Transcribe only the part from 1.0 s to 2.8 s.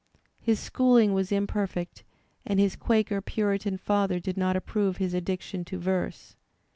was imperfect and his